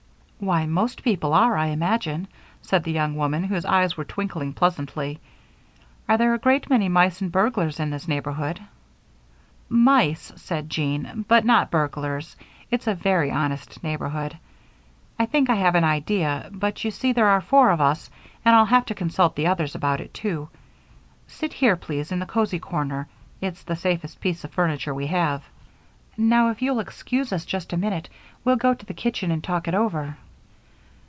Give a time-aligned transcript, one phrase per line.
[0.43, 2.27] "Why, most persons are, I imagine,"
[2.63, 5.19] said the young woman, whose eyes were twinkling pleasantly.
[6.09, 8.59] "Are there a great many mice and burglars in this neighborhood?"
[9.69, 12.35] "Mice," said Jean, "but not burglars.
[12.71, 14.35] It's a very honest neighborhood.
[15.19, 18.09] I think I have an idea, but you see there are four of us
[18.43, 20.49] and I'll have to consult the others about it, too.
[21.27, 23.07] Sit here, please, in the cozy corner
[23.41, 25.43] it's the safest piece of furniture we have.
[26.17, 28.09] Now if you'll excuse us just a minute
[28.43, 30.17] we'll go to the kitchen and talk it over."